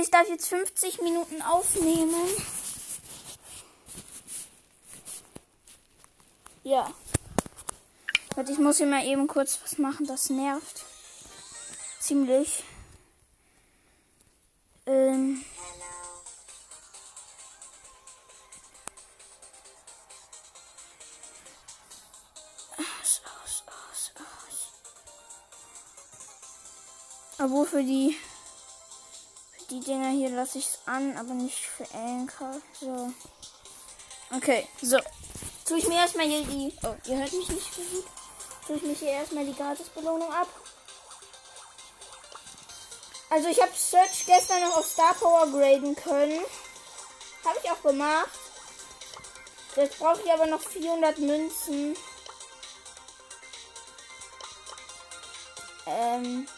[0.00, 2.14] Ich darf jetzt 50 Minuten aufnehmen.
[6.62, 6.92] Ja.
[8.36, 10.84] Warte, ich muss hier mal eben kurz was machen, das nervt.
[11.98, 12.62] Ziemlich.
[14.86, 15.44] Ähm.
[22.76, 24.72] Aus, aus, aus, aus.
[27.40, 28.16] Obwohl für die
[29.70, 32.60] die Dinger hier lasse ich es an, aber nicht für Anker.
[32.80, 33.12] So.
[34.34, 34.98] Okay, so.
[35.66, 36.72] Tue ich mir erstmal hier die.
[36.82, 38.04] Oh, ihr hört mich nicht so gut.
[38.66, 40.48] Tue ich mich hier erstmal die Gratisbelohnung ab.
[43.30, 46.40] Also ich habe Search gestern noch auf Star Power graden können.
[47.44, 48.30] Habe ich auch gemacht.
[49.76, 51.96] Jetzt brauche ich aber noch 400 Münzen.
[55.86, 56.48] Ähm.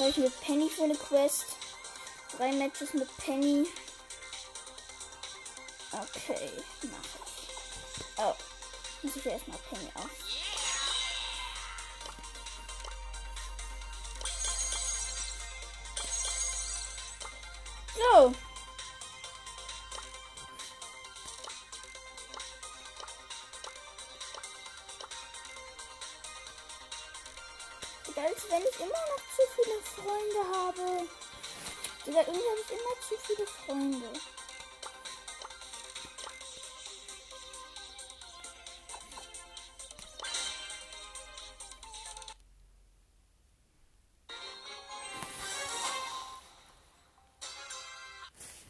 [0.00, 1.44] Soll ich mit Penny für eine Quest?
[2.34, 3.66] Drei Matches mit Penny.
[5.92, 6.50] Okay,
[6.84, 8.16] mach ich.
[8.16, 8.34] Oh.
[9.02, 10.04] Muss ich erstmal Penny aus.
[17.94, 18.49] So.
[29.34, 31.06] Zu viele Freunde habe.
[32.06, 34.20] Digga, irgendwie habe ich immer zu viele Freunde.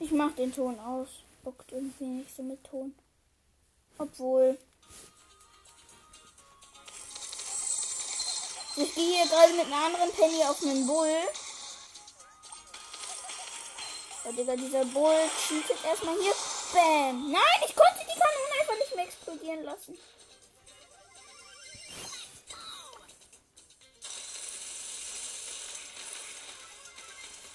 [0.02, 1.08] Ich mach den Ton aus.
[1.44, 2.94] Bockt irgendwie nicht so mit Ton.
[3.98, 4.58] Obwohl.
[8.82, 11.14] Ich gehe hier gerade mit einer anderen Penny auf einen Bull.
[14.24, 16.32] Ja, Digga, dieser Bull cheatet erstmal hier.
[16.72, 17.30] Bam.
[17.30, 19.98] Nein, ich konnte die Kanone einfach nicht mehr explodieren lassen.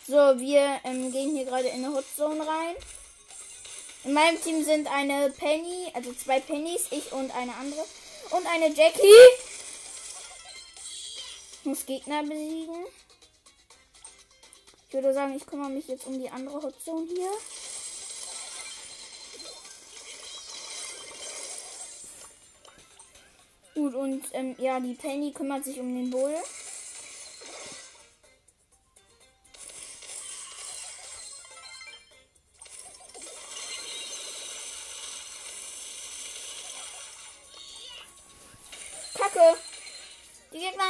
[0.08, 2.76] So, wir ähm, gehen hier gerade in eine Hotzone rein.
[4.04, 7.84] In meinem Team sind eine Penny, also zwei Pennys, ich und eine andere.
[8.30, 9.55] Und eine Jackie.
[11.66, 12.86] Ich muss Gegner besiegen.
[14.88, 17.32] Ich würde sagen, ich kümmere mich jetzt um die andere Hotzone hier.
[23.74, 26.36] Gut, und ähm, ja, die Penny kümmert sich um den Bull.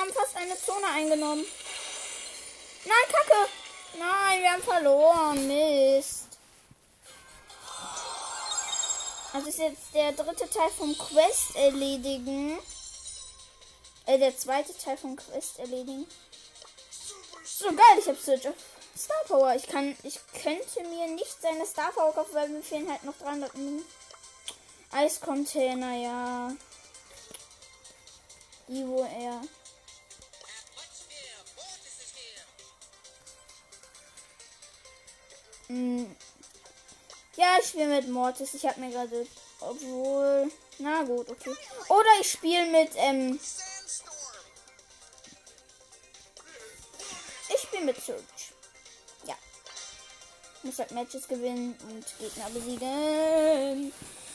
[0.06, 1.46] Haben fast eine Zone eingenommen.
[2.86, 3.50] Nein, Kacke.
[3.98, 5.48] Nein, wir haben verloren.
[5.48, 6.26] Mist.
[9.34, 12.58] Das ist jetzt der dritte Teil vom Quest erledigen.
[14.06, 16.06] Äh, der zweite Teil vom Quest erledigen.
[17.44, 18.56] So geil, ich habe Search of
[18.98, 19.56] Star Power.
[19.56, 23.18] Ich kann, ich könnte mir nicht seine Star Power kaufen, weil mir fehlen halt noch
[23.18, 23.86] 300 Minuten.
[24.92, 26.52] Eiscontainer, ja.
[28.68, 29.04] Die, wo
[35.68, 38.54] Ja, ich spiele mit Mortis.
[38.54, 39.28] Ich habe mir gerade.
[39.60, 40.52] Obwohl.
[40.80, 41.56] Na gut, okay.
[41.90, 42.92] Oder ich spiele mit.
[42.96, 43.40] Ähm,
[47.50, 48.22] ich spiele mit Surge.
[49.26, 49.36] Ja.
[50.64, 53.92] Muss halt Matches gewinnen und Gegner besiegen.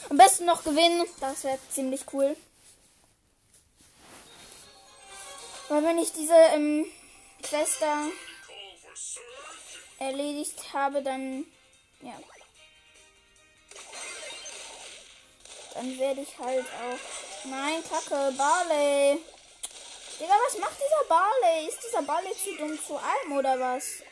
[0.09, 1.05] Am besten noch gewinnen.
[1.19, 2.35] Das wäre ziemlich cool.
[5.69, 6.85] Weil wenn ich diese ähm,
[7.79, 8.07] da
[10.01, 11.45] erledigt habe, dann
[12.01, 12.13] ja.
[15.75, 17.45] Dann werde ich halt auch.
[17.45, 19.19] Nein, Kacke, Barley.
[20.19, 21.67] Digga, was macht dieser Barley?
[21.67, 24.03] Ist dieser Barley zu dumm zu allem oder was?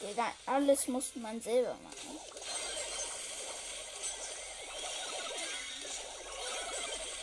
[0.00, 2.18] Digga, alles muss man selber machen.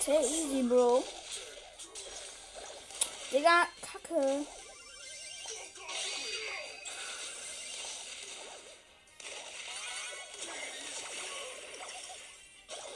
[0.06, 1.04] Take easy, Bro.
[3.32, 4.46] Digga, Kacke.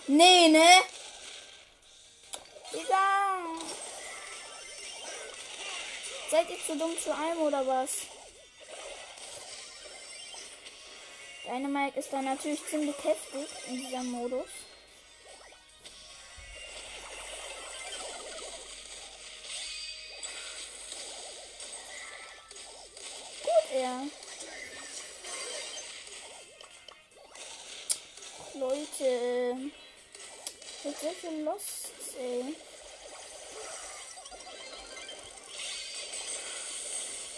[0.07, 0.83] Nee, ne?
[2.73, 3.43] Digga.
[6.31, 8.07] Seid ihr zu dumm zu einem oder was?
[11.45, 14.49] Dynamite ist da natürlich ziemlich heftig in diesem Modus.
[23.83, 24.07] Schwer.
[28.55, 29.71] Leute.
[30.83, 32.55] Hab sehr viel Lost, ey.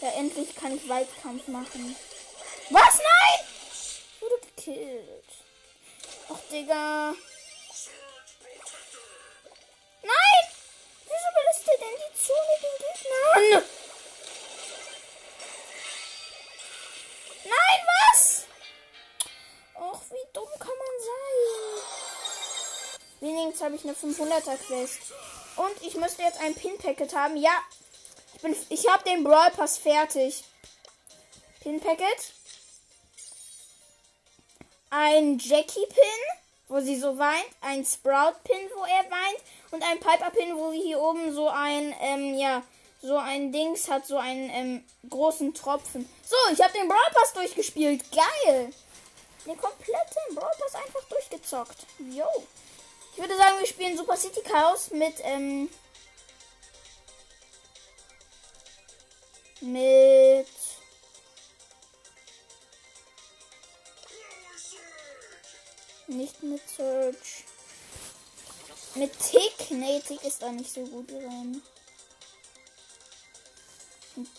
[0.01, 1.95] Ja, endlich kann ich Weitkampf machen.
[2.69, 2.97] Was?
[2.97, 3.47] Nein!
[3.71, 5.25] Ich wurde gekillt.
[6.30, 7.13] Ach, Digga.
[10.01, 10.45] Nein!
[11.06, 12.77] Wieso belässt er denn die Zone den
[13.51, 13.84] Gegnern?
[20.60, 21.46] Kann man sein?
[23.22, 25.00] Wenigstens habe ich eine 500er Quest.
[25.56, 27.38] Und ich müsste jetzt ein Pin-Packet haben.
[27.38, 27.57] Ja,
[28.44, 30.44] ich, ich habe den Brawl Pass fertig.
[31.62, 32.34] Pin-Packet.
[34.90, 36.22] Ein Jackie-Pin,
[36.68, 37.48] wo sie so weint.
[37.62, 39.42] Ein Sprout-Pin, wo er weint.
[39.72, 42.63] Und ein Piper-Pin, wo hier oben so ein, ähm, ja,
[43.02, 46.10] so ein Dings hat, so einen ähm, großen Tropfen.
[46.24, 48.04] So, ich habe den Brawl Pass durchgespielt.
[48.12, 48.74] Geil.
[49.45, 51.86] Den kompletten Brawl Pass einfach durchgezockt.
[52.00, 52.27] Yo.
[53.13, 55.69] Ich würde sagen, wir spielen Super City Chaos mit, ähm,
[59.62, 60.47] mit
[66.07, 67.45] nicht mit Search.
[68.95, 69.71] Mit Tick?
[69.71, 71.62] Nee, Tick ist da nicht so gut drin.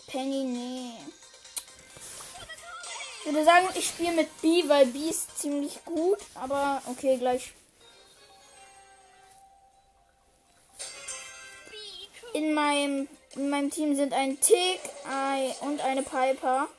[0.07, 0.93] Penny, nee.
[3.27, 6.17] Ich würde sagen, ich spiele mit B, weil B ist ziemlich gut.
[6.35, 7.51] Aber okay, gleich.
[12.33, 16.69] In meinem, in meinem Team sind ein Tick ein, und eine Piper.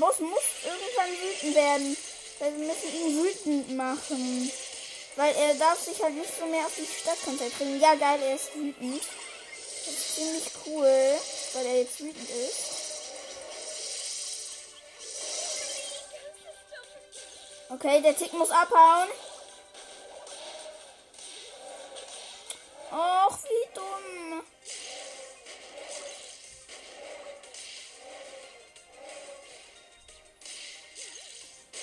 [0.00, 1.96] Boss muss irgendwann wütend werden.
[2.38, 4.50] Weil wir müssen ihn wütend machen.
[5.16, 7.78] Weil er darf sich halt nicht so mehr auf die Stadt konzentrieren.
[7.80, 9.02] Ja, geil, er ist wütend.
[9.84, 11.18] Das ist ziemlich cool,
[11.54, 12.80] weil er jetzt wütend ist.
[17.68, 19.08] Okay, der Tick muss abhauen.
[22.90, 24.29] Och, wie dumm.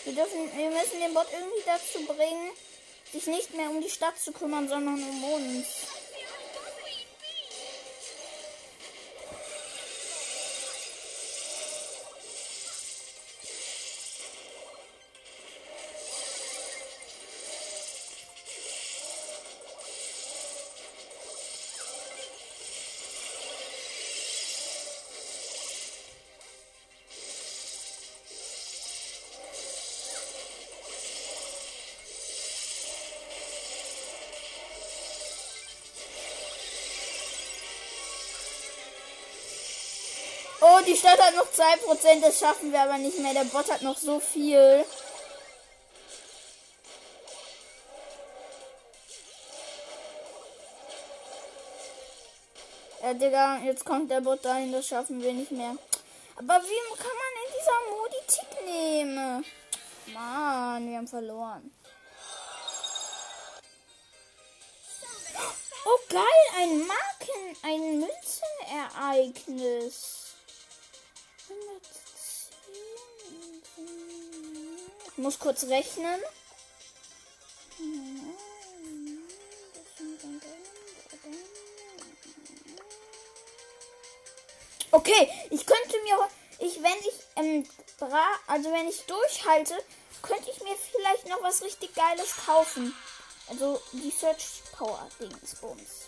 [0.08, 2.52] Wir dürfen, wir müssen den Bot irgendwie dazu bringen,
[3.12, 5.68] sich nicht mehr um die Stadt zu kümmern, sondern um uns.
[41.18, 43.34] Stadt hat noch 2%, das schaffen wir aber nicht mehr.
[43.34, 44.86] Der Bot hat noch so viel.
[53.02, 55.76] Ja, Digga, jetzt kommt der Bot dahin, das schaffen wir nicht mehr.
[56.36, 59.44] Aber wie kann man in dieser Modi Tick nehmen?
[60.14, 61.74] Mann, wir haben verloren.
[65.84, 70.27] Oh, geil, ein Marken, ein Münzenereignis.
[75.06, 76.22] Ich muss kurz rechnen.
[84.92, 89.78] Okay, ich könnte mir, ich wenn ich ähm, bra, also wenn ich durchhalte,
[90.22, 92.96] könnte ich mir vielleicht noch was richtig Geiles kaufen.
[93.50, 96.07] Also die Search Power Dingsbums.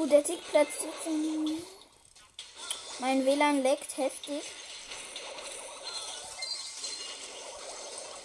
[0.00, 1.62] Gut, der Tickplatz sitzt
[3.00, 4.42] Mein WLAN leckt heftig.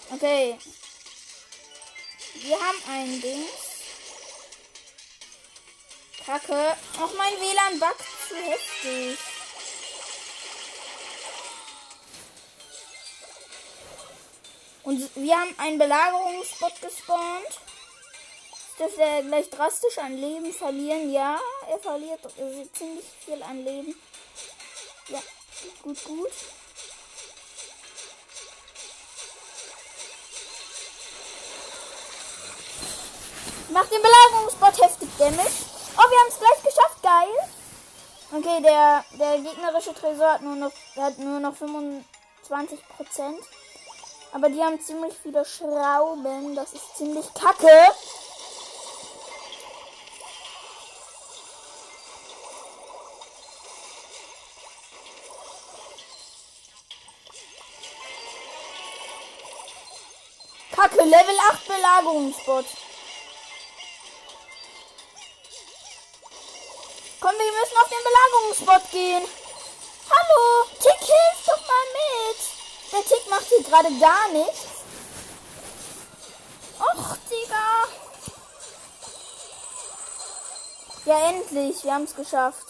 [0.10, 0.58] Okay.
[2.36, 3.44] Wir haben ein Ding.
[6.26, 6.78] Kacke.
[6.98, 9.20] Auch mein WLAN backt zu heftig.
[14.84, 17.60] Und wir haben einen Belagerungsbot gespawnt.
[18.78, 21.38] Dass wir äh, gleich drastisch an Leben verlieren, ja
[21.70, 23.96] er verliert äh, ziemlich viel an Leben.
[25.10, 25.20] Ja,
[25.84, 26.32] gut, gut.
[33.70, 35.50] Macht den Belagerungsbot heftig Damage.
[35.98, 37.04] Oh, wir haben es gleich geschafft.
[37.04, 37.50] Geil.
[38.32, 43.40] Okay, der, der gegnerische Tresor hat nur noch, hat nur noch 25 Prozent.
[44.34, 46.56] Aber die haben ziemlich viele Schrauben.
[46.56, 47.70] Das ist ziemlich kacke.
[61.06, 62.66] Level 8 Belagerungsbot.
[67.20, 69.24] Komm, wir müssen auf den Belagerungsbot gehen.
[70.10, 72.92] Hallo, Tick, hilf doch mal mit.
[72.92, 74.66] Der Tick macht hier gerade gar nichts.
[76.80, 77.86] Och, Digga.
[81.06, 81.84] Ja, endlich.
[81.84, 82.66] Wir haben es geschafft.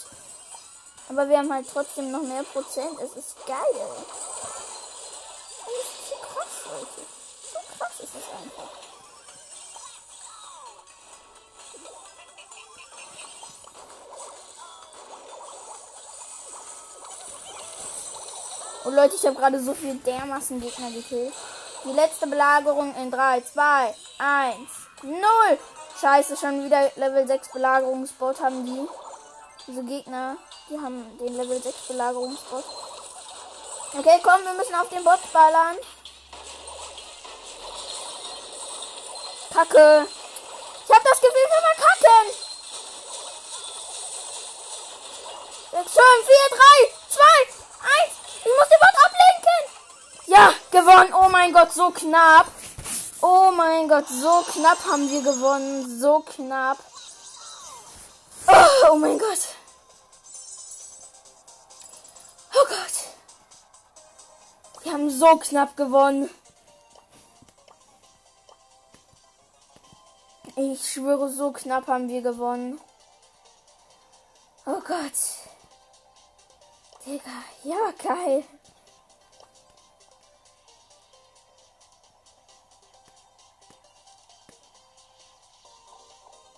[1.07, 2.99] Aber wir haben halt trotzdem noch mehr Prozent.
[2.99, 3.95] Es ist geil.
[18.85, 21.33] Und Leute, ich habe gerade so viel dermaßen Gegner gekillt.
[21.85, 24.57] Die letzte Belagerung in 3, 2, 1,
[25.01, 25.21] 0.
[25.99, 28.87] Scheiße, schon wieder Level 6 Belagerungsbot haben die.
[29.65, 30.37] Diese Gegner,
[30.69, 32.63] die haben den Level 6 Belagerungsbot.
[33.97, 35.77] Okay, komm, wir müssen auf den Bot ballern.
[39.51, 40.05] Kacke.
[40.85, 42.25] Ich habe das Gefühl, wir verkacken.
[45.71, 46.65] 6, 5, 4, 3,
[47.09, 47.23] 2,
[48.05, 48.24] 1.
[48.45, 49.61] Ich muss den Bot ablenken.
[50.27, 51.13] Ja, gewonnen.
[51.13, 52.45] Oh mein Gott, so knapp.
[53.21, 55.99] Oh mein Gott, so knapp haben wir gewonnen.
[55.99, 56.77] So knapp.
[58.47, 59.39] Oh, oh mein Gott.
[62.53, 62.95] Oh Gott.
[64.83, 66.29] Wir haben so knapp gewonnen.
[70.55, 72.79] Ich schwöre, so knapp haben wir gewonnen.
[74.67, 75.44] Oh Gott.
[77.05, 78.43] Digga, ja, geil.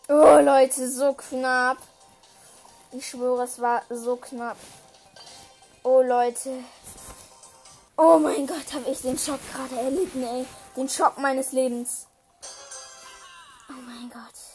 [0.08, 1.78] Oh, Leute, so knapp.
[2.94, 4.56] Ich schwöre, es war so knapp.
[5.84, 6.64] Oh, Leute.
[7.98, 10.46] Oh mein Gott, habe ich den Schock gerade erlitten, ey.
[10.78, 12.08] Den Schock meines Lebens.
[13.70, 14.47] Oh mein Gott.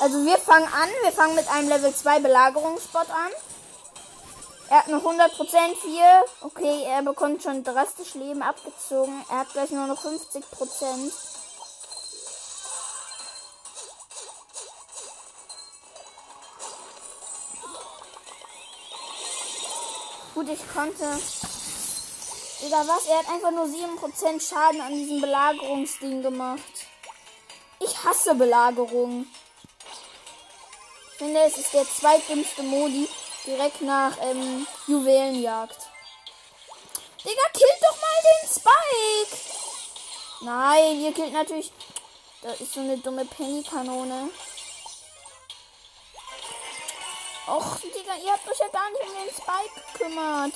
[0.00, 0.90] Also wir fangen an.
[1.02, 3.32] Wir fangen mit einem Level 2 Belagerungsbot an.
[4.68, 5.30] Er hat noch 100%
[5.82, 6.24] hier.
[6.42, 9.24] Okay, er bekommt schon drastisch Leben abgezogen.
[9.30, 11.12] Er hat gleich nur noch 50%.
[20.34, 21.18] Gut, ich konnte.
[22.64, 23.04] Digga, was?
[23.04, 26.86] Er hat einfach nur 7% Schaden an diesem Belagerungsding gemacht.
[27.78, 29.26] Ich hasse Belagerung.
[31.10, 33.06] Ich finde, es ist der zweitdümmste Modi
[33.46, 35.76] direkt nach ähm, Juwelenjagd.
[37.22, 39.36] Digga, killt doch mal den Spike!
[40.40, 41.70] Nein, ihr killt natürlich.
[42.40, 44.30] Da ist so eine dumme Penny-Kanone.
[47.46, 50.54] Och, Digga, ihr habt euch ja gar nicht um den Spike gekümmert.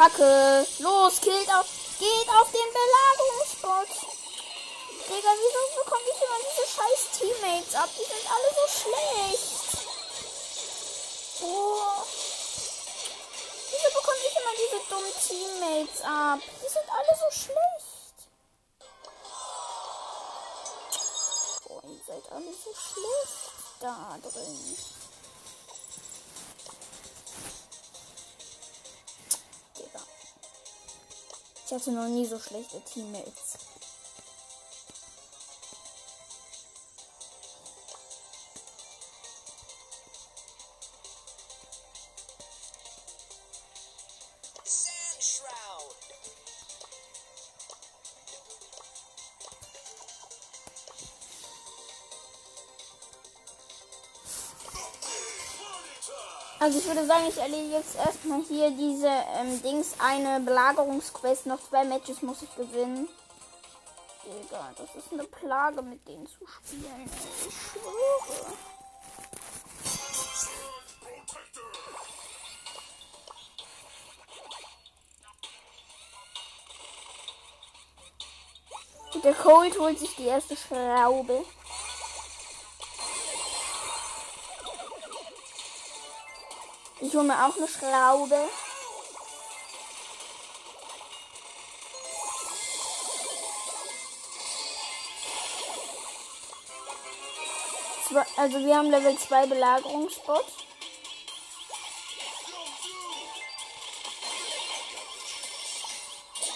[0.00, 0.66] Kacke.
[0.78, 1.66] Los, killt auf.
[1.98, 3.90] Geht auf den Belagerungsspot.
[5.06, 7.90] Digga, wieso bekomme ich immer diese scheiß Teammates ab?
[7.98, 9.60] Die sind alle so schlecht.
[11.42, 12.00] Oh.
[13.70, 16.38] Wieso bekomme ich immer diese dummen Teammates ab?
[16.64, 18.16] Die sind alle so schlecht.
[21.68, 24.99] Oh, ihr seid alle so schlecht da drin.
[31.70, 33.69] Ich hatte noch nie so schlechte Teammates.
[56.62, 61.46] Also ich würde sagen, ich erledige jetzt erstmal hier diese ähm, Dings, eine Belagerungsquest.
[61.46, 63.08] Noch zwei Matches muss ich gewinnen.
[64.26, 67.10] Digga, das ist eine Plage, mit denen zu spielen.
[67.48, 68.52] Ich schwöre.
[79.24, 81.42] Der Cold holt sich die erste Schraube.
[87.02, 88.48] Ich hole mir auch eine Schraube.
[98.36, 100.44] Also wir haben Level 2 Belagerungsspot.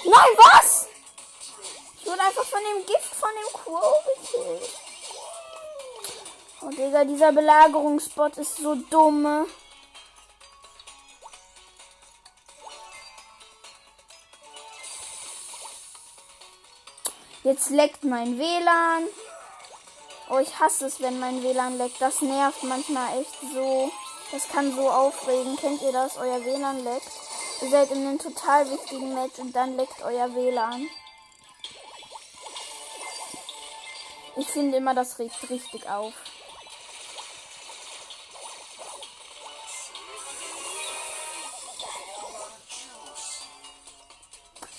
[0.05, 0.89] Nein, was?
[2.01, 4.71] Ich wurde einfach von dem Gift von dem Crow gekillt.
[6.61, 9.47] Oh Digga, dieser Belagerungsspot ist so dumm.
[17.45, 19.07] Jetzt leckt mein WLAN.
[20.31, 22.01] Oh, ich hasse es, wenn mein WLAN leckt.
[22.01, 23.93] Das nervt manchmal echt so.
[24.33, 25.55] Das kann so aufregen.
[25.57, 26.17] Kennt ihr das?
[26.17, 27.11] Euer WLAN leckt.
[27.61, 30.89] Ihr seid in einem total wichtigen Match und dann leckt euer WLAN.
[34.37, 36.15] Ich finde immer, das regt richtig auf.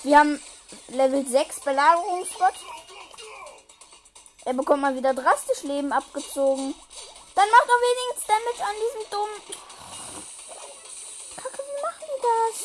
[0.01, 0.41] Wir haben
[0.87, 2.53] Level 6 Belagerungsbot.
[4.45, 6.75] Er bekommt mal wieder drastisch Leben abgezogen.
[7.33, 9.41] Dann macht er wenigstens Damage an diesem dummen.
[11.35, 12.55] Kacke, wie machen die das?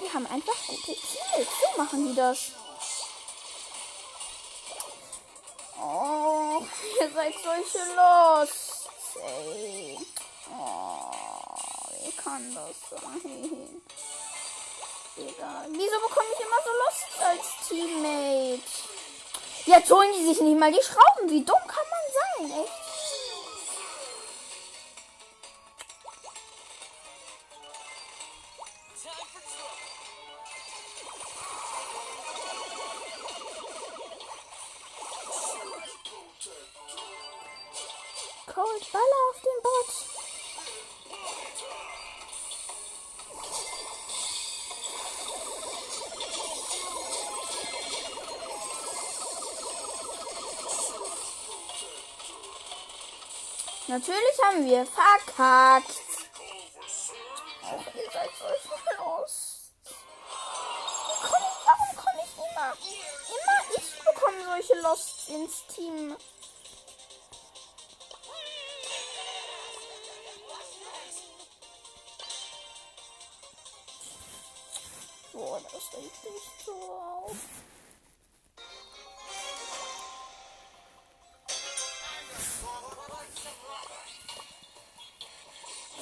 [0.00, 1.48] Die haben einfach gute Kills.
[1.60, 2.52] So machen die das.
[5.80, 6.62] Oh,
[7.00, 8.88] ihr seid solche Lost.
[9.22, 9.98] Ey.
[10.50, 11.10] Oh,
[12.04, 13.82] wie kann das sein?
[15.18, 15.64] Digga.
[15.68, 18.60] Wieso bekomme ich immer so Lust als Teammate?
[19.66, 21.28] Jetzt holen die sich nicht mal die Schrauben.
[21.28, 22.77] Wie dumm kann man sein, echt?
[53.98, 55.90] Natürlich haben wir verkackt.
[57.64, 59.72] Och, ihr seid so los.
[61.20, 62.76] Komm, warum komme ich immer?
[63.34, 66.16] Immer ich bekomme solche Lost ins Team.
[75.32, 77.36] Boah, das regt mich so auf.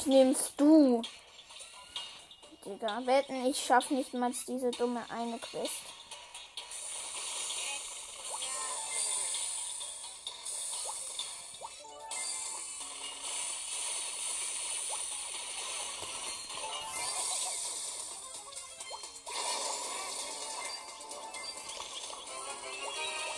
[0.07, 1.03] Nimmst du?
[2.65, 5.83] Digga, wetten, ich schaff nicht mal diese dumme eine Quest.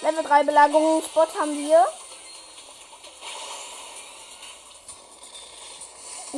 [0.00, 1.84] Level 3 Belagerungsspot haben wir.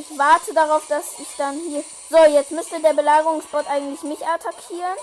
[0.01, 1.83] Ich warte darauf, dass ich dann hier.
[2.09, 4.97] So, jetzt müsste der Belagerungsbot eigentlich mich attackieren.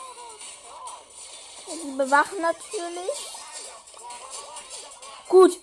[1.68, 3.26] Die bewachen natürlich.
[5.28, 5.60] Gut.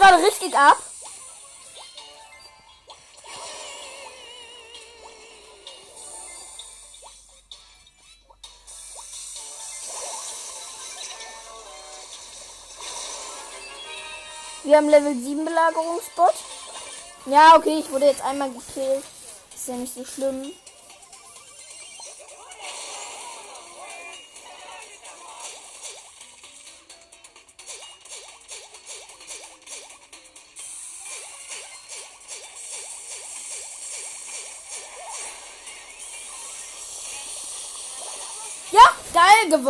[0.00, 0.78] Gerade richtig ab.
[14.62, 16.34] Wir haben Level 7 Belagerungsbot.
[17.26, 19.04] Ja, okay, ich wurde jetzt einmal gekillt.
[19.54, 20.52] Ist ja nicht so schlimm.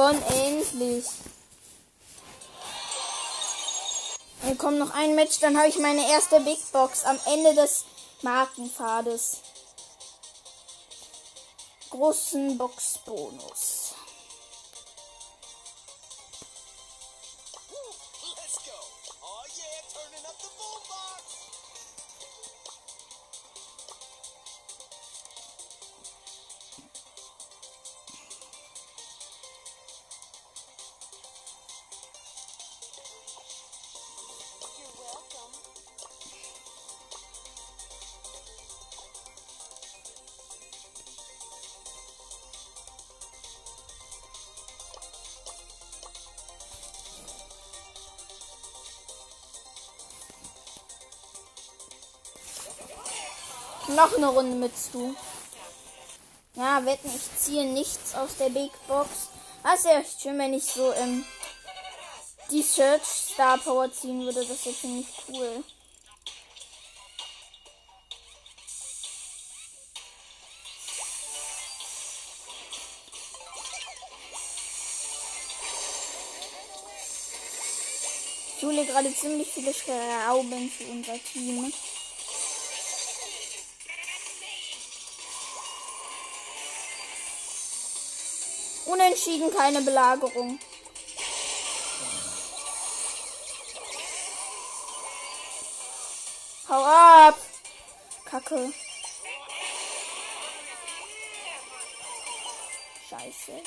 [0.01, 1.05] Gewonnen, endlich.
[4.43, 7.85] Dann kommt noch ein Match, dann habe ich meine erste Big Box am Ende des
[8.23, 9.39] Markenpfades.
[11.91, 13.80] Großen Boxbonus.
[54.01, 55.15] Noch eine Runde mit Stu.
[56.55, 59.29] Ja, wetten, ich ziehe nichts aus der Big Box.
[59.63, 61.23] Das wäre schön, wenn ich so ähm,
[62.51, 64.47] die Search Star Power ziehen würde.
[64.47, 65.63] Das wäre ziemlich cool.
[78.57, 81.71] Ich hole gerade ziemlich viele Schrauben für unser Team.
[89.01, 90.61] Unentschieden, keine Belagerung.
[96.69, 97.39] Hau ab!
[98.27, 98.75] Kacke.
[103.09, 103.63] Scheiße.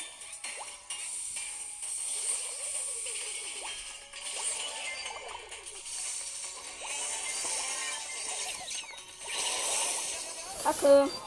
[10.64, 11.23] Kacke.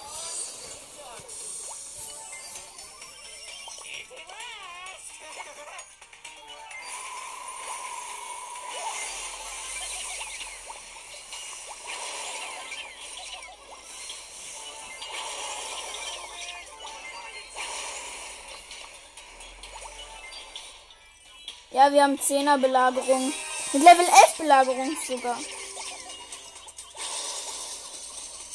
[21.93, 23.33] Wir haben 10er Belagerung.
[23.73, 25.39] Mit Level 11 Belagerung sogar.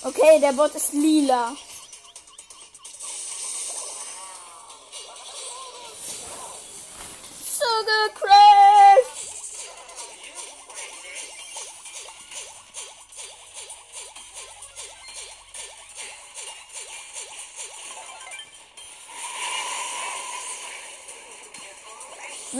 [0.03, 1.55] Okay, der Bot ist lila.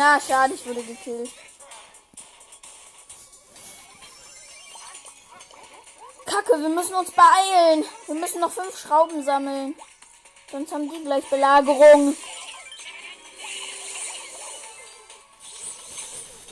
[0.03, 1.29] Na, schade, ich wurde gekillt.
[6.25, 7.85] Kacke, wir müssen uns beeilen.
[8.07, 9.75] Wir müssen noch fünf Schrauben sammeln.
[10.51, 12.17] Sonst haben die gleich Belagerung.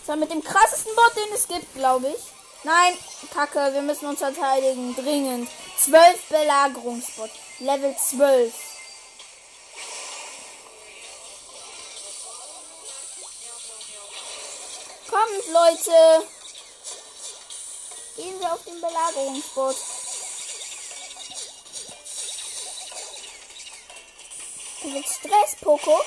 [0.06, 2.24] War mit dem krassesten Bot, den es gibt, glaube ich.
[2.64, 2.96] Nein,
[3.34, 4.96] Kacke, wir müssen uns verteidigen.
[4.96, 5.50] Dringend.
[5.76, 7.32] Zwölf Belagerungsbot.
[7.58, 8.69] Level 12.
[15.52, 16.28] Leute.
[18.16, 19.76] Gehen wir auf den Belagerungsbot.
[24.82, 26.00] Du willst Stress, Poco?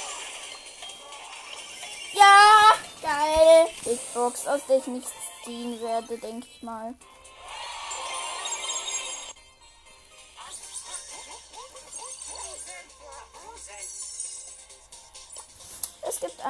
[2.13, 3.69] Ja, geil.
[3.85, 5.11] Big Box, aus der ich nichts
[5.45, 6.95] ziehen werde, denke ich mal.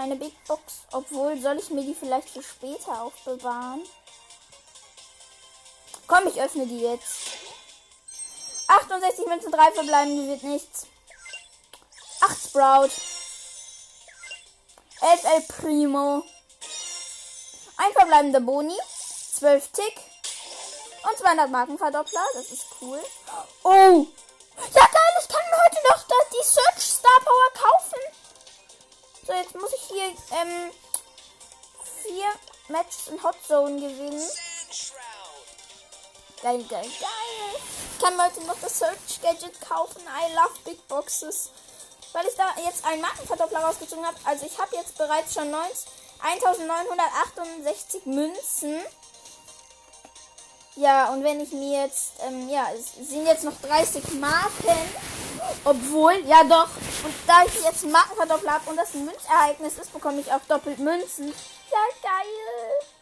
[0.02, 0.82] Eine Big Box.
[0.92, 3.82] Obwohl, soll ich mir die vielleicht für später aufbewahren?
[6.06, 7.20] Komm, ich öffne die jetzt.
[8.66, 10.86] 68 Münzen, 3 verbleiben, die wird nichts.
[12.20, 12.90] 8 Sprout.
[15.00, 16.24] 11 El Primo.
[17.76, 18.76] Ein verbleibender Boni.
[19.34, 20.00] 12 Tick.
[21.08, 22.24] Und 200 Markenverdoppler.
[22.34, 23.00] Das ist cool.
[23.64, 24.06] Oh!
[24.56, 26.31] Ja, geil, ich kann heute noch die
[30.42, 30.70] ähm,
[32.02, 32.26] vier
[32.68, 34.28] Matches in Hot Zone gewinnen.
[36.42, 36.90] Geil, geil, geil.
[37.92, 40.02] Ich kann heute noch das Search Gadget kaufen.
[40.02, 41.50] I love Big Boxes.
[42.12, 44.18] Weil ich da jetzt einen Markenverdoppler rausgezogen habe.
[44.24, 48.82] Also ich habe jetzt bereits schon 1968 Münzen.
[50.74, 54.76] Ja, und wenn ich mir jetzt, ähm, ja, es sind jetzt noch 30 Marken.
[55.64, 56.68] Obwohl, ja doch.
[57.04, 60.78] Und da ich jetzt einen habe und das ein Münzereignis ist, bekomme ich auch doppelt
[60.78, 61.28] Münzen.
[61.28, 62.92] Ja, geil.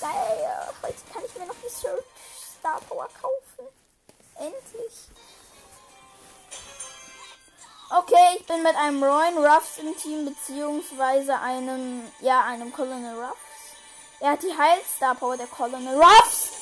[0.00, 0.74] Geil.
[0.82, 2.04] Heute kann ich mir noch die Search
[2.58, 3.68] Star Power kaufen.
[4.36, 5.08] Endlich.
[7.90, 13.36] Okay, ich bin mit einem Royan Ruffs im Team, beziehungsweise einem, ja, einem Colonel Ruffs.
[14.20, 16.61] Er hat die Heil Star Power der Colonel Ruffs.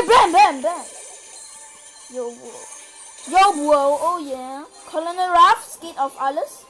[0.00, 0.84] Her, bam, bam, bam.
[2.10, 2.64] Yo, wow.
[3.28, 4.64] Yo, wow, oh yeah.
[4.90, 6.64] Colonel Ruffs geht auf alles.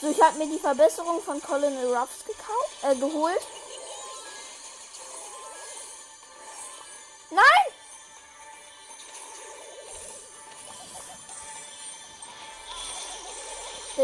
[0.00, 3.40] So, ich habe mir die Verbesserung von Colonel Ruffs gekauft, äh, geholt.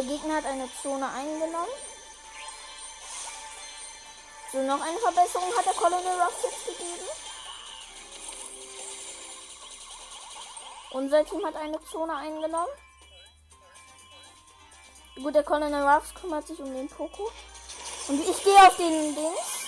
[0.00, 1.68] Der Gegner hat eine Zone eingenommen.
[4.50, 7.06] So, noch eine Verbesserung hat der Colonel Ruffs jetzt gegeben.
[10.92, 12.72] Unser Team hat eine Zone eingenommen.
[15.16, 17.30] Gut, der Colonel Ruffs kümmert sich um den Poco.
[18.08, 19.59] Und ich gehe auf den Dings.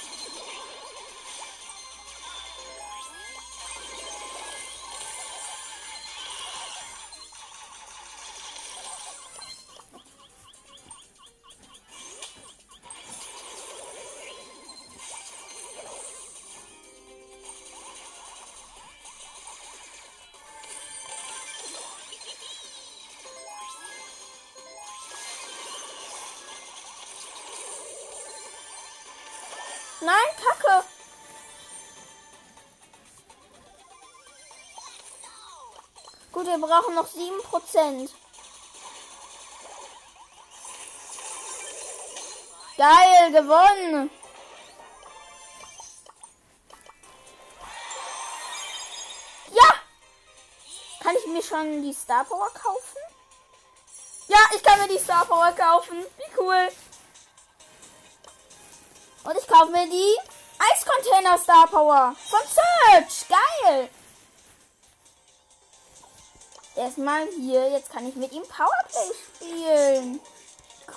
[36.53, 38.11] Wir brauchen noch 7%.
[42.77, 44.11] Geil, gewonnen.
[49.51, 49.75] Ja!
[51.01, 52.99] Kann ich mir schon die Star Power kaufen?
[54.29, 56.05] Ja, ich kann mir die Star Power kaufen.
[56.17, 56.69] Wie cool.
[59.25, 60.17] Und ich kaufe mir die
[60.59, 63.27] Eiscontainer Star Power von Search.
[63.29, 63.91] Geil.
[66.83, 70.21] Erstmal hier, jetzt kann ich mit ihm Powerplay spielen.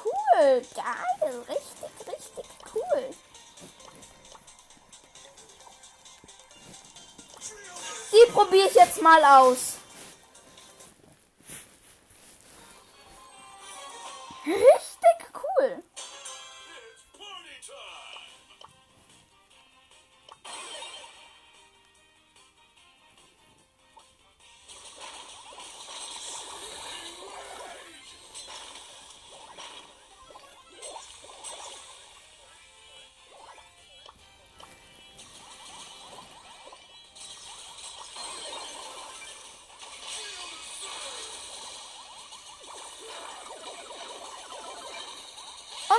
[0.03, 3.09] Cool, geil, richtig, richtig cool.
[8.11, 9.74] Die probiere ich jetzt mal aus.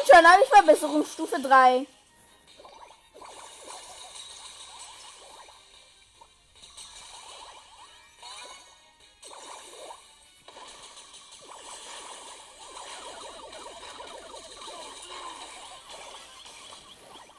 [0.07, 1.87] Schon habe ich Verbesserungsstufe 3.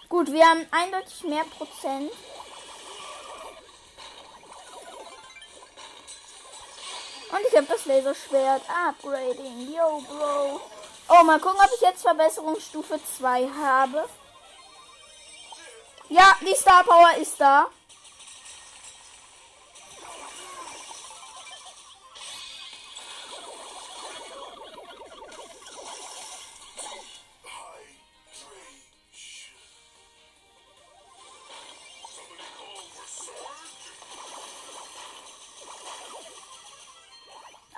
[0.10, 2.12] Gut, wir haben eindeutig mehr Prozent.
[7.30, 8.64] Und ich habe das Laserschwert.
[8.68, 9.74] Upgrading.
[9.74, 10.77] Yo, Bro.
[11.10, 14.10] Oh, mal gucken, ob ich jetzt Verbesserungsstufe 2 habe.
[16.10, 17.68] Ja, die Star Power ist da.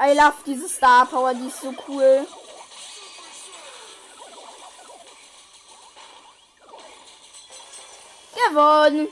[0.02, 2.26] I love diese Star Power, die ist so cool.
[8.60, 9.08] Gewonnen.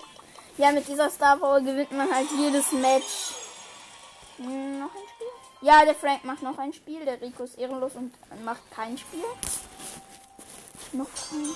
[0.57, 3.33] Ja, mit dieser Star Power gewinnt man halt jedes Match.
[4.37, 5.27] Hm, noch ein Spiel?
[5.61, 7.05] Ja, der Frank macht noch ein Spiel.
[7.05, 9.23] Der Rico ist ehrenlos und macht kein Spiel.
[10.91, 11.55] Noch ein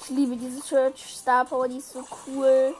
[0.00, 2.74] Ich liebe diese Church Star Power, die ist so cool.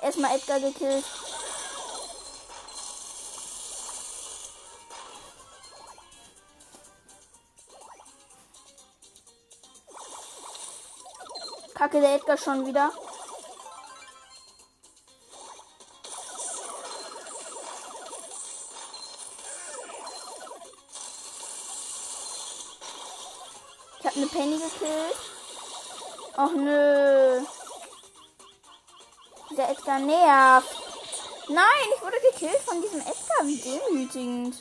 [0.00, 1.04] Erstmal Edgar gekillt.
[11.94, 12.90] Kacke, der Edgar schon wieder.
[24.00, 25.16] Ich habe eine Penny gekillt.
[26.36, 27.40] Och nö.
[29.56, 30.76] Der Edgar nervt.
[31.48, 33.44] Nein, ich wurde gekillt von diesem Edgar.
[33.44, 34.56] Wie demütigend.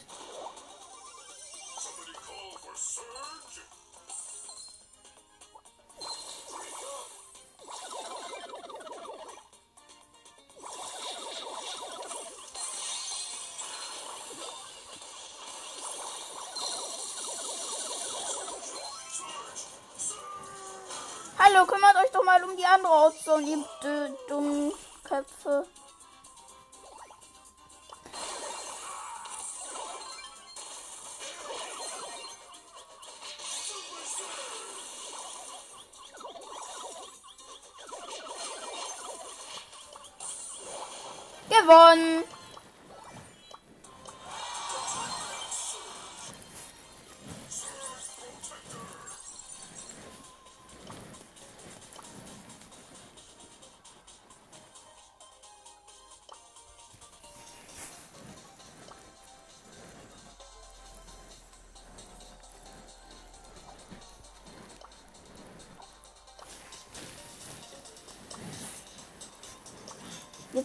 [23.27, 24.71] Um die dummen
[25.03, 25.65] Köpfe.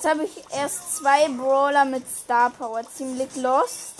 [0.08, 2.82] Habe ich erst zwei Brawler mit Star Power.
[2.94, 3.94] Ziemlich lost.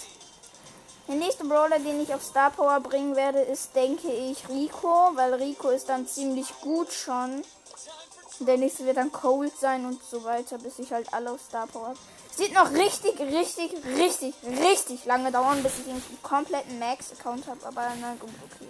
[1.07, 5.13] Der nächste Brawler, den ich auf Star Power bringen werde, ist, denke ich, Rico.
[5.15, 7.43] Weil Rico ist dann ziemlich gut schon.
[8.41, 11.67] Der nächste wird dann Cold sein und so weiter, bis ich halt alle auf Star
[11.67, 11.99] Power habe.
[12.35, 17.67] Sieht noch richtig, richtig, richtig, richtig lange dauern, bis ich einen kompletten Max-Account habe.
[17.67, 18.69] Aber na gut, okay.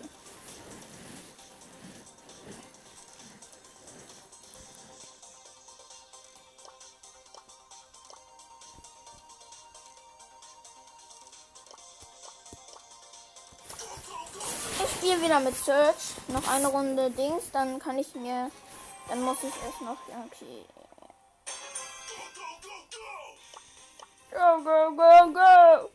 [15.29, 16.15] Wieder mit Search.
[16.29, 18.51] Noch eine Runde Dings, dann kann ich mir.
[19.11, 19.99] Dann muss ich erst noch.
[20.27, 20.65] Okay.
[24.31, 25.91] Go, go, go, go!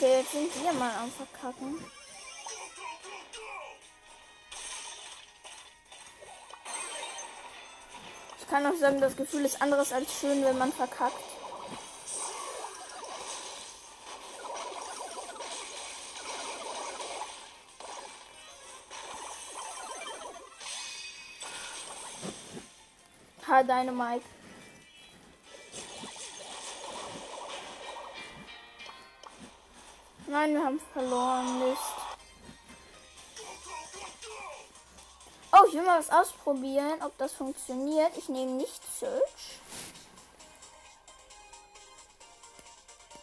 [0.00, 1.84] Kacke, jetzt sind wir mal am Verkacken.
[8.38, 11.14] Ich kann auch sagen, das Gefühl ist anderes als schön, wenn man verkackt.
[23.46, 23.92] Ha, deine
[30.30, 31.58] Nein, wir haben verloren.
[31.58, 31.82] Mist.
[35.52, 38.16] Oh, ich will mal was ausprobieren, ob das funktioniert.
[38.16, 39.58] Ich nehme nicht Search.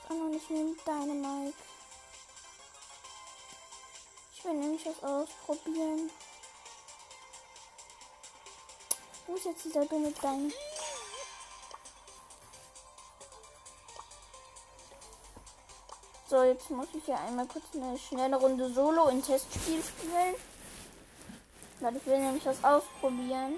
[0.09, 1.57] Sondern ich nehme Dynamite.
[4.35, 6.11] Ich will nämlich was ausprobieren.
[9.27, 10.76] Wo ist jetzt dieser dumme Dynamite?
[16.30, 20.36] So, jetzt muss ich ja einmal kurz eine schnelle Runde Solo in Testspiel spielen.
[21.80, 23.55] Weil ich will nämlich was ausprobieren.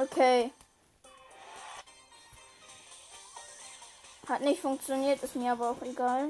[0.00, 0.52] Okay.
[4.28, 6.28] Hat nicht funktioniert, ist mir aber auch egal.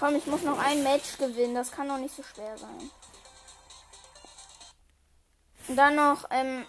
[0.00, 1.54] Komm, ich muss noch ein Match gewinnen.
[1.54, 2.90] Das kann doch nicht so schwer sein.
[5.74, 6.64] Und dann noch ähm,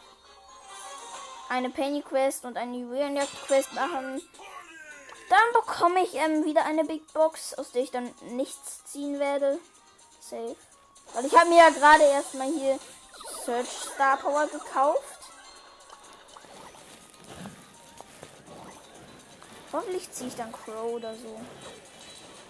[1.47, 4.19] eine Penny Quest und eine Juwelenjagd Quest machen.
[5.29, 9.59] Dann bekomme ich ähm, wieder eine Big Box, aus der ich dann nichts ziehen werde.
[10.19, 10.55] Safe.
[11.13, 12.79] Weil ich habe mir ja gerade erstmal hier
[13.45, 15.19] Search Star Power gekauft.
[19.71, 21.39] Hoffentlich ziehe ich dann Crow oder so.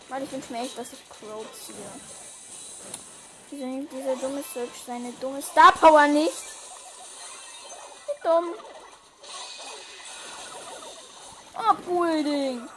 [0.07, 2.24] Weil ich wünsche mir dass ich Crow ziehe.
[3.57, 6.33] Wieso dieser dumme Search seine dumme Star Power nicht?
[8.21, 8.53] Dumm.
[11.57, 12.67] Oh, Pudding.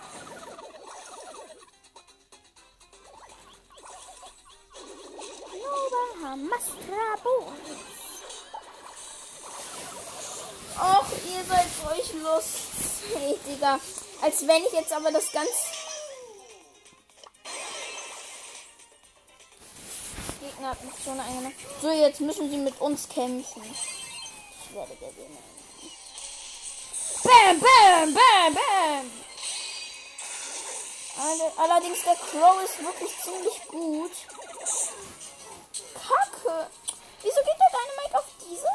[10.80, 13.80] Och, ihr seid euch lustig, Digga.
[14.22, 15.48] Als wenn ich jetzt aber das ganz
[20.58, 21.54] Gegner hat mich schon eingenommen.
[21.80, 23.62] So, jetzt müssen sie mit uns kämpfen.
[23.62, 25.38] Ich werde gewinnen.
[27.22, 29.10] Bam, bam, bam, bam.
[31.58, 34.10] Allerdings der Crow ist wirklich ziemlich gut.
[35.94, 36.70] Kacke.
[37.22, 38.68] Wieso geht der Dynamite auf diese?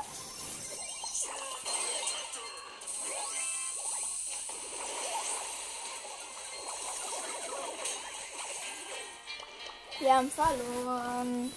[10.00, 11.52] Wir haben verloren.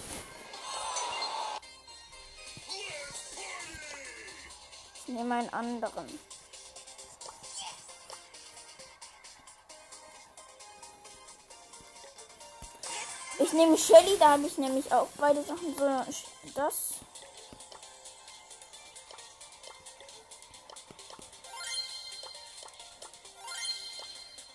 [5.17, 6.07] Nehme einen anderen.
[13.39, 15.75] Ich nehme Shelly, da habe ich nämlich auch beide Sachen.
[15.77, 15.85] So,
[16.55, 16.95] das.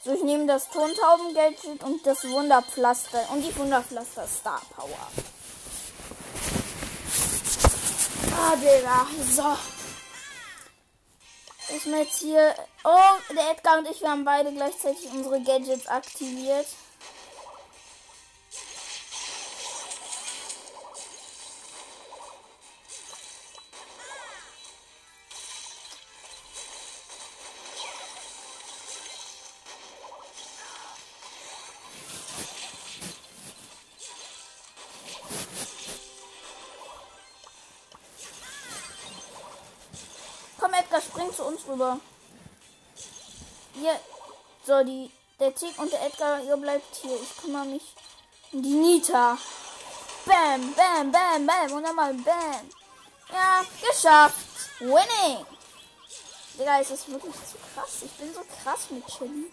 [0.03, 5.11] So, ich nehme das Tontauben-Gadget und das Wunderpflaster und die Wunderpflaster Star Power.
[8.35, 9.07] Ah, Digga.
[9.29, 9.70] So.
[11.85, 12.53] Mir jetzt hier.
[12.83, 16.67] Oh, der Edgar und ich, wir haben beide gleichzeitig unsere Gadgets aktiviert.
[41.71, 41.99] Rüber.
[43.73, 43.99] Hier.
[44.65, 45.09] So, die,
[45.39, 47.19] der Tick und der Edgar, ihr bleibt hier.
[47.19, 47.95] Ich kümmere mich
[48.51, 49.37] um die Nita.
[50.25, 51.71] Bam, bam, bam, bam.
[51.71, 52.69] Und dann mal bam.
[53.31, 54.35] Ja, geschafft.
[54.79, 55.45] Winning.
[56.59, 58.03] Digga, ist das wirklich zu krass.
[58.03, 59.51] Ich bin so krass mit Chili.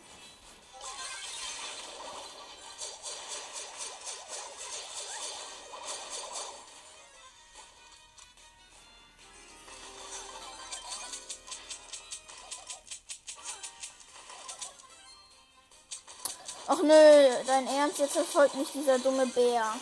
[16.71, 19.75] Ach nö, dein Ernst, jetzt verfolgt mich dieser dumme Bär.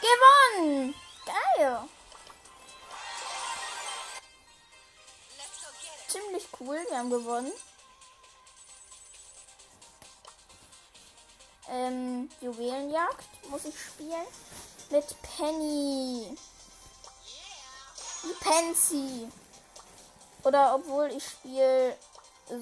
[0.00, 0.94] Gewonnen!
[1.26, 1.78] Geil!
[6.06, 7.52] Ziemlich cool, wir haben gewonnen.
[11.70, 14.26] Ähm, Juwelenjagd muss ich spielen.
[14.90, 16.36] Mit Penny.
[18.22, 19.28] Die Pansy.
[20.42, 21.96] Oder obwohl ich spiele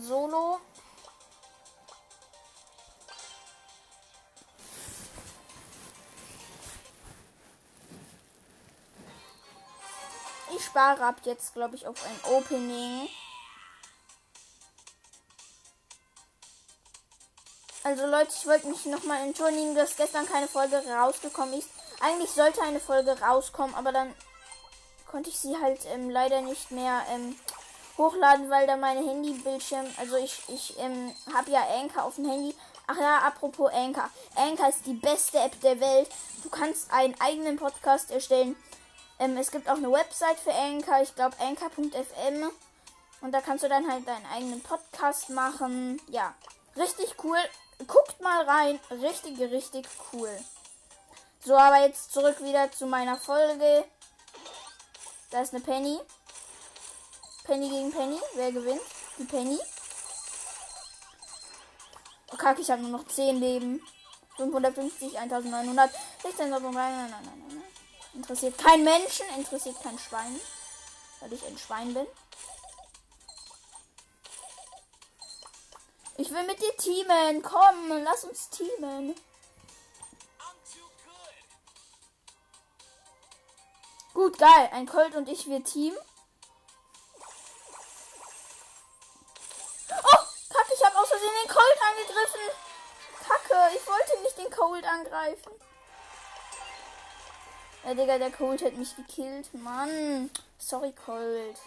[0.02, 0.60] Solo.
[10.56, 13.08] Ich spare ab jetzt, glaube ich, auf ein Opening.
[17.84, 21.70] Also Leute, ich wollte mich nochmal entschuldigen, dass gestern keine Folge rausgekommen ist.
[22.00, 24.14] Eigentlich sollte eine Folge rauskommen, aber dann
[25.06, 27.34] konnte ich sie halt ähm, leider nicht mehr ähm,
[27.98, 32.54] hochladen, weil da meine Handybildschirm, also ich, ich ähm, habe ja Anchor auf dem Handy.
[32.86, 34.08] Ach ja, apropos Anchor.
[34.34, 36.08] Anchor ist die beste App der Welt.
[36.42, 38.56] Du kannst einen eigenen Podcast erstellen.
[39.18, 42.50] Ähm, es gibt auch eine Website für Anchor, ich glaube anchor.fm.
[43.20, 46.00] Und da kannst du dann halt deinen eigenen Podcast machen.
[46.08, 46.34] Ja,
[46.76, 47.38] richtig cool.
[47.86, 48.80] Guckt mal rein.
[48.90, 50.30] Richtig, richtig cool.
[51.44, 53.84] So, aber jetzt zurück wieder zu meiner Folge.
[55.30, 55.98] Da ist eine Penny.
[57.48, 58.20] Penny gegen Penny.
[58.34, 58.82] Wer gewinnt?
[59.16, 59.58] Die Penny.
[62.30, 63.82] Oh, Kacke, ich habe nur noch 10 Leben.
[64.36, 65.90] 550, 1900.
[66.22, 67.64] 16, nein, nein, nein, nein, nein.
[68.12, 70.38] Interessiert kein Menschen, interessiert kein Schwein.
[71.20, 72.06] Weil ich ein Schwein bin.
[76.18, 77.42] Ich will mit dir teamen.
[77.42, 79.14] Komm, lass uns teamen.
[84.12, 84.68] Gut, geil.
[84.72, 85.94] Ein Colt und ich wir Team.
[94.88, 95.52] Angreifen.
[97.84, 99.52] Ja, Digga, der Colt hat mich gekillt.
[99.54, 100.30] Mann.
[100.58, 101.58] Sorry, Colt.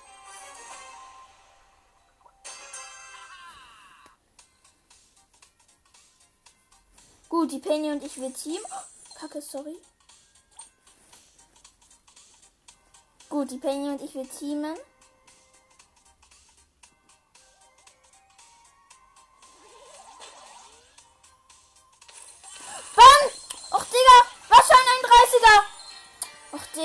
[7.29, 8.59] Gut, die Penny und ich wir Team.
[8.65, 9.77] Oh, Kacke, sorry.
[13.29, 14.75] Gut, die Penny und ich wir teamen.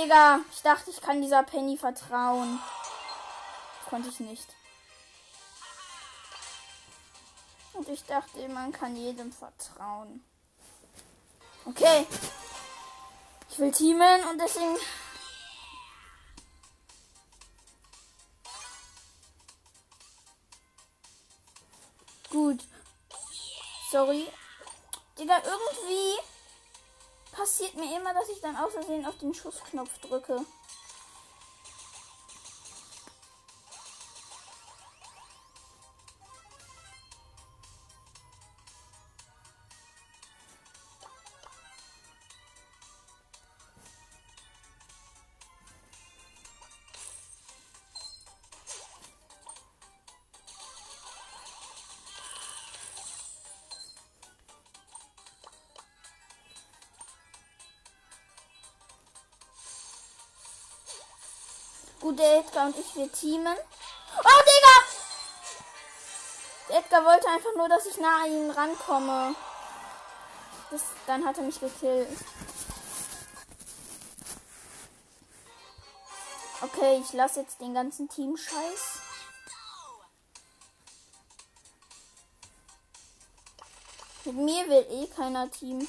[0.07, 0.38] Digga.
[0.52, 2.61] Ich dachte, ich kann dieser Penny vertrauen.
[3.90, 4.46] Konnte ich nicht.
[7.72, 10.24] Und ich dachte, man kann jedem vertrauen.
[11.64, 12.07] Okay.
[13.50, 14.76] Ich will teamen und deswegen
[22.30, 22.61] Gut.
[23.90, 24.28] Sorry.
[25.18, 26.36] Digga, irgendwie
[27.37, 30.41] passiert mir immer, dass ich dann aus Versehen auf den Schussknopf drücke.
[62.07, 63.57] Gut, der Edgar und ich, wir teamen.
[64.16, 64.40] Oh,
[66.68, 66.78] Digga!
[66.78, 69.34] Edgar wollte einfach nur, dass ich nah an ihn rankomme.
[70.70, 72.07] Das, dann hat er mich gekillt.
[76.61, 79.00] Okay, ich lasse jetzt den ganzen Team Scheiß.
[84.26, 85.88] Mit mir will eh keiner Team.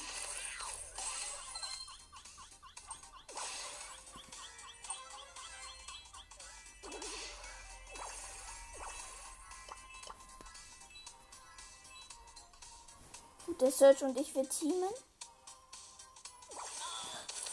[13.78, 14.92] Search und ich wir teamen.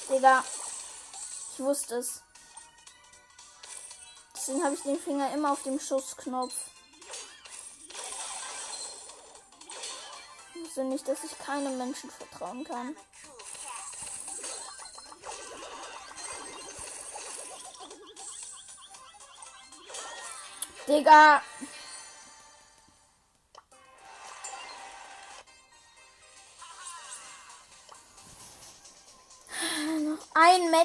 [0.10, 0.44] Digga.
[1.54, 2.24] Ich wusste es.
[4.34, 6.56] Deswegen habe ich den Finger immer auf dem Schussknopf.
[10.56, 12.98] Ich wusste nicht, dass ich keinem Menschen vertrauen kann.
[20.88, 21.44] Digga.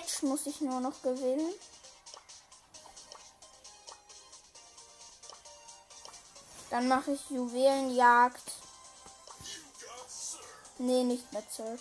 [0.01, 1.53] Match muss ich nur noch gewinnen.
[6.71, 8.53] Dann mache ich Juwelenjagd.
[10.79, 11.81] Nee, nicht mit Search.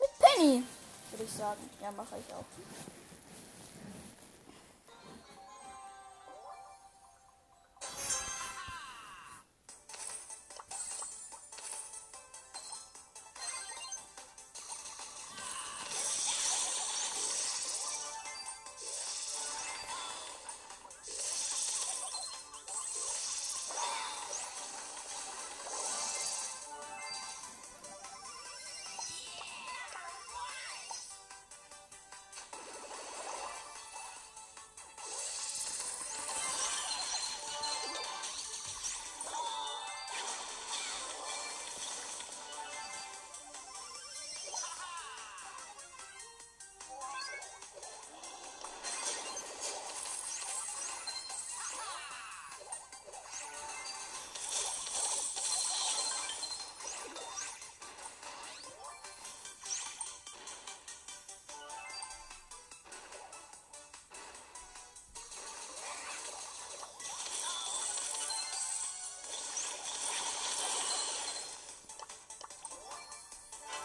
[0.00, 0.64] Mit Penny,
[1.10, 1.70] würde ich sagen.
[1.82, 2.44] Ja, mache ich auch.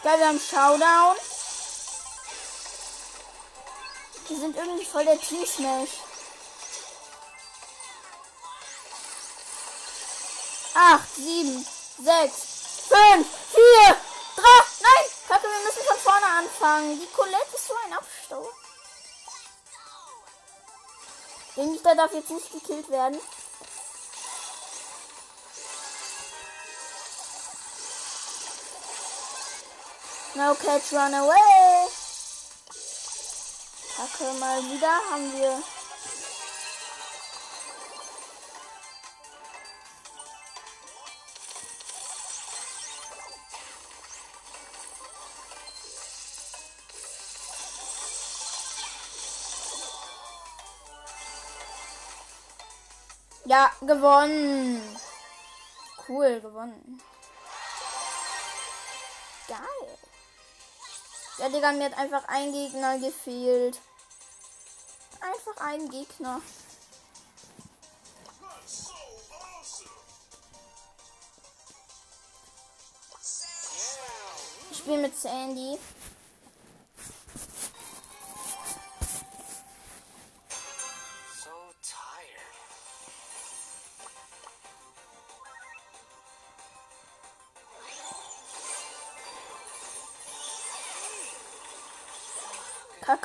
[0.10, 1.16] Geil, wir haben Showdown.
[4.28, 5.90] Die sind irgendwie voll der Team Smash.
[10.74, 11.64] Acht, sieben,
[12.00, 13.96] sechs, fünf, vier,
[14.36, 14.64] drei.
[14.82, 15.12] Nein!
[15.28, 17.00] Kacke, wir müssen von vorne anfangen.
[17.00, 18.50] Die Colette ist so ein Abstau.
[21.86, 23.22] Der darf jetzt nicht gekillt werden.
[30.40, 31.88] No catch, run away.
[33.98, 35.62] Kacke, mal wieder haben wir.
[53.44, 55.00] Ja, gewonnen.
[56.08, 57.02] Cool, gewonnen.
[59.50, 60.09] Geil.
[61.40, 63.80] Ja, Digga, mir hat einfach ein Gegner gefehlt.
[65.22, 66.42] Einfach ein Gegner.
[74.72, 75.80] Ich spiele mit Sandy.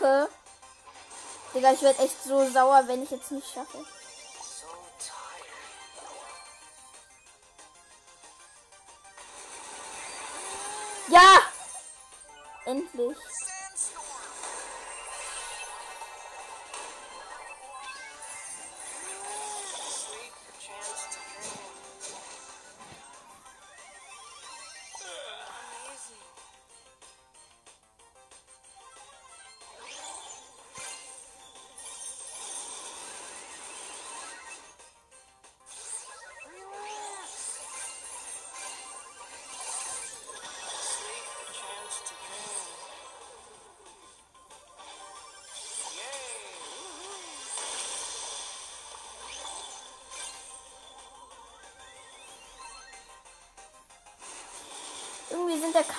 [0.05, 0.29] Kacke.
[1.55, 3.85] Digga, ich werde echt so sauer, wenn ich jetzt nicht schaffe.
[11.09, 11.41] Ja!
[12.67, 13.17] Endlich.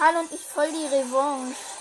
[0.06, 1.75] Karl und ich voll die Revanche.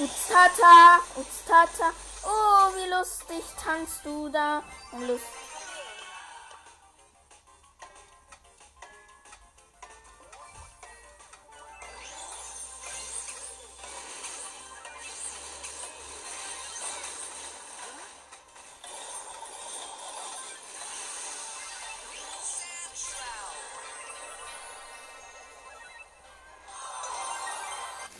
[0.00, 1.92] Uztata, Uztata.
[2.22, 4.62] Oh, wie lustig tanzt du da.
[4.92, 5.24] Lust.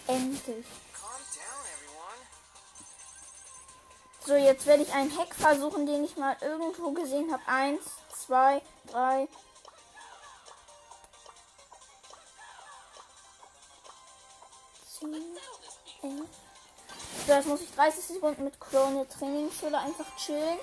[0.09, 0.67] Endlich.
[4.59, 7.43] Jetzt werde ich einen Hack versuchen, den ich mal irgendwo gesehen habe.
[7.47, 7.81] Eins,
[8.13, 9.29] zwei, drei.
[14.99, 15.15] Zehn,
[16.03, 16.29] elf.
[17.25, 20.59] So, jetzt muss ich 30 Sekunden mit Krone Trainingsschule einfach chillen.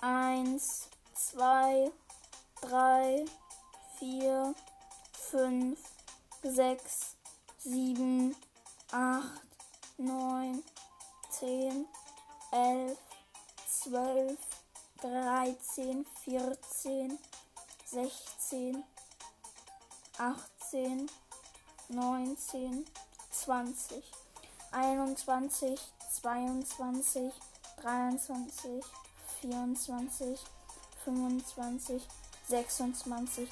[0.00, 1.92] Eins, zwei,
[2.60, 3.24] drei,
[4.00, 4.52] vier,
[5.12, 5.78] fünf,
[6.42, 7.14] sechs,
[7.58, 8.34] sieben,
[8.94, 9.43] 8,
[9.98, 10.62] 9,
[11.40, 11.86] 10,
[12.52, 12.96] 11,
[13.84, 14.36] 12,
[15.00, 17.18] 13, 14,
[17.84, 18.84] 16,
[20.18, 21.06] 18,
[21.90, 22.84] 19,
[23.30, 24.02] 20,
[24.72, 27.32] 21, 22,
[27.82, 28.82] 23,
[29.42, 30.44] 24,
[31.04, 32.06] 25,
[32.48, 33.48] 26,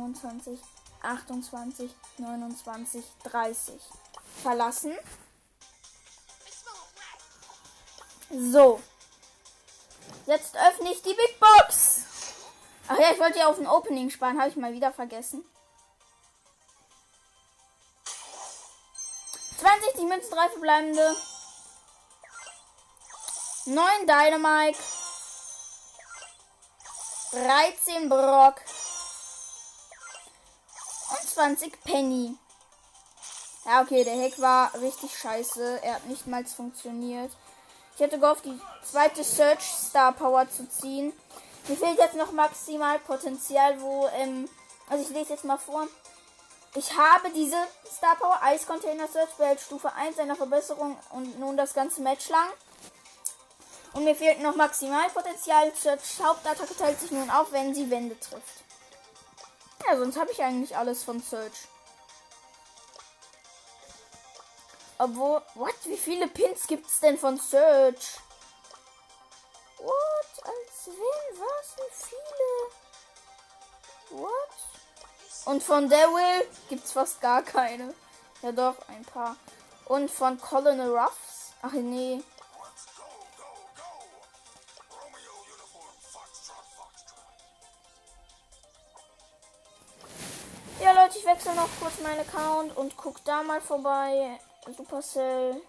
[0.00, 0.54] 27,
[1.02, 3.80] 28, 29, 30
[4.42, 4.92] verlassen.
[8.30, 8.82] So.
[10.26, 12.02] Jetzt öffne ich die Big Box.
[12.88, 14.38] Ach ja, ich wollte ja auf ein Opening sparen.
[14.38, 15.44] Habe ich mal wieder vergessen.
[19.58, 21.16] 20 die Münzen, 3 verbleibende.
[23.66, 24.78] 9 Dynamite.
[27.32, 28.60] 13 Brock.
[31.10, 32.36] Und 20 Penny.
[33.64, 35.82] Ja, okay, der Hack war richtig scheiße.
[35.82, 37.32] Er hat nicht mal funktioniert.
[37.96, 41.14] Ich hätte gehofft, die zweite Search Star Power zu ziehen.
[41.66, 44.50] Mir fehlt jetzt noch maximal Potenzial, wo, ähm,
[44.90, 45.88] also ich lese jetzt mal vor.
[46.74, 47.56] Ich habe diese
[47.90, 52.28] Star Power Ice Container Search Belt Stufe 1 einer Verbesserung und nun das ganze Match
[52.28, 52.48] lang.
[53.94, 55.72] Und mir fehlt noch Maximalpotenzial.
[55.74, 58.62] Search Hauptattacke teilt sich nun auf, wenn sie Wände trifft.
[59.88, 61.66] Ja, sonst habe ich eigentlich alles von Search.
[64.98, 65.74] Obwohl, what?
[65.84, 68.18] Wie viele Pins gibt es denn von Search?
[69.78, 70.42] What?
[70.42, 71.40] Als wenn?
[71.40, 71.76] Was?
[71.76, 72.70] Wie viele?
[74.22, 75.46] What?
[75.46, 77.94] Und von Devil gibt es fast gar keine.
[78.42, 79.36] Ja doch, ein paar.
[79.84, 81.52] Und von Colonel Ruffs?
[81.62, 82.22] Ach nee.
[90.80, 94.40] Ja Leute, ich wechsle noch kurz meinen Account und guck da mal vorbei.
[94.74, 95.62] Supercell.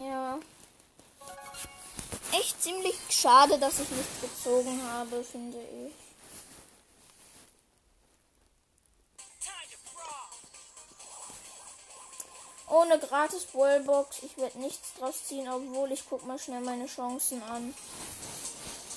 [0.00, 0.38] Ja.
[2.32, 5.92] Echt ziemlich schade, dass ich nichts gezogen habe, finde ich.
[12.68, 14.24] Ohne gratis Wallbox.
[14.24, 17.72] Ich werde nichts draus ziehen, obwohl ich guck mal schnell meine Chancen an.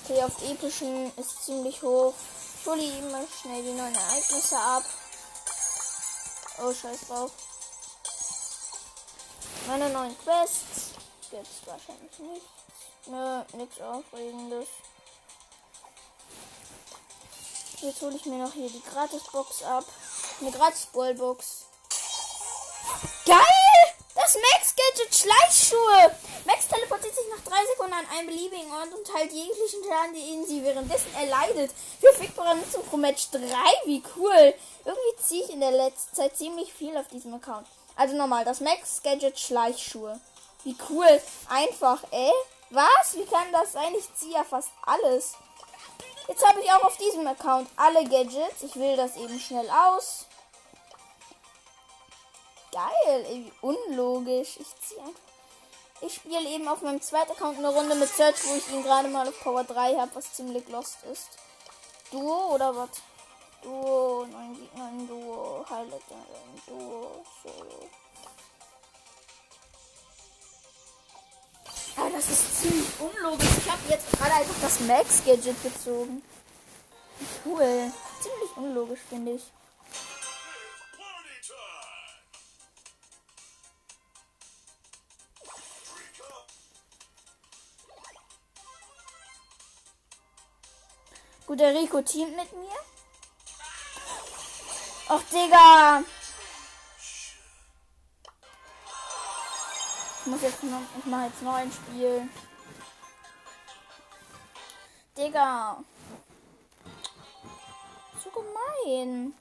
[0.10, 2.14] Okay, auf epischen ist ziemlich hoch.
[2.62, 4.84] Ich hole immer schnell die neuen Ereignisse ab.
[6.60, 7.32] Oh, scheiß drauf.
[9.68, 10.92] Meine neuen Quests
[11.30, 12.46] gibt's wahrscheinlich nicht.
[13.08, 14.68] Nö, nichts Aufregendes.
[17.82, 19.84] Jetzt hole ich mir noch hier die Gratisbox ab.
[20.40, 21.66] Eine Gratis-Ballbox.
[23.26, 23.77] Geil!
[24.28, 26.12] Das Max Gadget Schleichschuhe!
[26.44, 30.46] Max teleportiert sich nach drei Sekunden an einen beliebigen Ort und teilt jeglichen Schaden, den
[30.46, 31.72] sie währenddessen erleidet.
[32.02, 33.40] Verfügbare Nutzung pro Match 3.
[33.86, 34.54] Wie cool!
[34.84, 37.68] Irgendwie ziehe ich in der letzten Zeit ziemlich viel auf diesem Account.
[37.96, 40.20] Also nochmal, das Max Gadget Schleichschuhe.
[40.66, 41.22] Wie cool.
[41.48, 42.34] Einfach, ey.
[42.72, 43.14] Was?
[43.14, 43.96] Wie kann das sein?
[43.98, 45.36] Ich ziehe ja fast alles.
[46.28, 48.62] Jetzt habe ich auch auf diesem Account alle Gadgets.
[48.62, 50.27] Ich will das eben schnell aus.
[52.72, 54.58] Geil, ey, unlogisch.
[54.60, 55.22] Ich ziehe einfach.
[56.00, 59.08] Ich spiele eben auf meinem zweiten Account eine Runde mit Search, wo ich ihn gerade
[59.08, 61.30] mal auf Power 3 habe, was ziemlich lost ist.
[62.12, 62.90] Duo oder was?
[63.64, 67.90] Duo, neun Gegner in Duo, Highlight in Duo, Solo.
[71.98, 73.58] Ah, das ist ziemlich unlogisch.
[73.58, 76.22] Ich habe jetzt gerade einfach das Max-Gadget gezogen.
[77.44, 77.92] Cool.
[78.22, 79.44] Ziemlich unlogisch, finde ich.
[91.48, 92.76] Gut, der Rico teamt mit mir.
[95.08, 96.04] Ach, Digga.
[100.20, 102.28] Ich muss jetzt noch, ich mache jetzt noch ein Spiel.
[105.16, 105.78] Digga.
[108.22, 109.34] So gemein.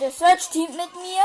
[0.00, 1.24] Der Search Team mit mir.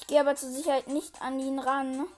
[0.00, 2.08] Ich gehe aber zur Sicherheit nicht an ihn ran.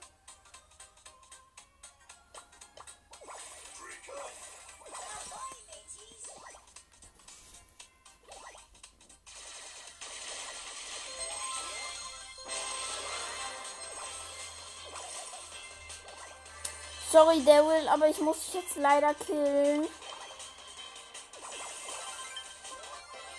[17.17, 19.87] Sorry, Daryl, aber ich muss dich jetzt leider killen.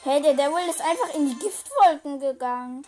[0.02, 2.84] Hey, der Daryl ist einfach in die Giftwolken gegangen.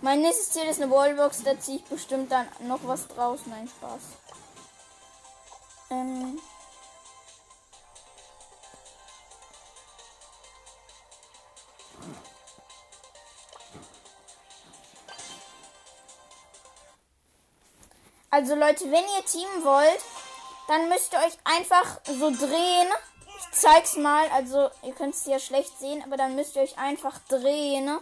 [0.00, 3.40] Mein nächstes Ziel ist eine Wallbox, da ziehe ich bestimmt dann noch was draus.
[3.44, 4.00] Nein, Spaß.
[5.90, 6.40] Ähm.
[18.34, 20.00] Also Leute, wenn ihr teamen wollt,
[20.66, 22.88] dann müsst ihr euch einfach so drehen.
[23.38, 24.28] Ich zeig's mal.
[24.30, 27.96] Also ihr könnt es ja schlecht sehen, aber dann müsst ihr euch einfach drehen.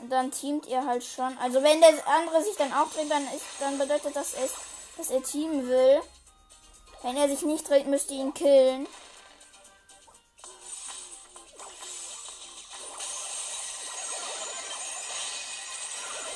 [0.00, 1.38] Und dann teamt ihr halt schon.
[1.38, 4.54] Also wenn der andere sich dann auch dreht, dann ist, dann bedeutet das, es,
[4.96, 6.00] dass er teamen will.
[7.02, 8.88] Wenn er sich nicht dreht, müsst ihr ihn killen.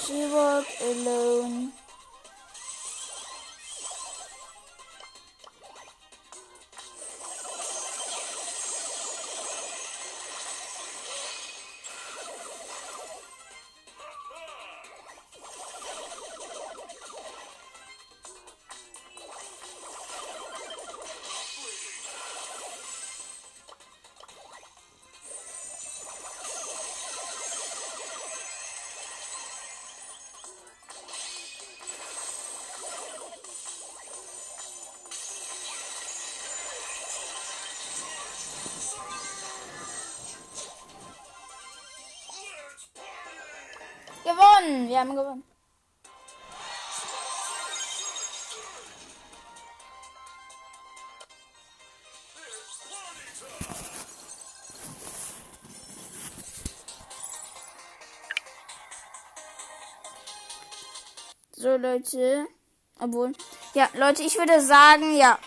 [0.07, 1.73] She walk alone.
[45.03, 45.45] Haben gewonnen.
[61.57, 62.47] So, Leute.
[62.99, 63.33] Obwohl.
[63.75, 65.39] Ja, Leute, ich würde sagen, ja.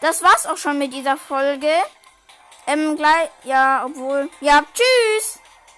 [0.00, 1.72] Das war's auch schon mit dieser Folge.
[2.66, 3.30] Ähm, gleich.
[3.44, 4.28] Ja, obwohl.
[4.40, 5.31] Ja, tschüss!